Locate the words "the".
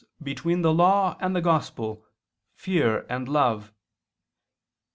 0.63-0.73, 1.35-1.41